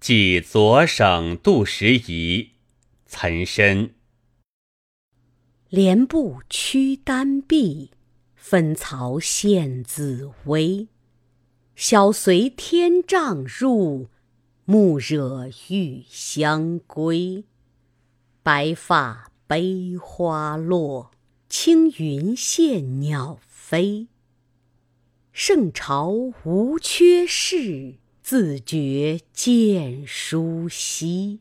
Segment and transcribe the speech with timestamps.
[0.00, 2.52] 寄左省杜十遗，
[3.04, 3.90] 岑参。
[5.68, 7.90] 莲步驱丹壁，
[8.34, 10.88] 分曹献紫薇。
[11.76, 14.08] 小随天帐入，
[14.64, 17.44] 暮惹玉香归。
[18.42, 21.10] 白发悲花落，
[21.50, 24.08] 青云羡鸟飞。
[25.30, 26.08] 圣朝
[26.44, 27.96] 无缺事，
[28.30, 31.40] 自觉见书稀。